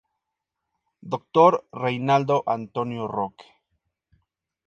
Dr. 1.13 1.63
Reinaldo 1.73 2.41
Antonio 2.47 3.05
Roque. 3.07 3.45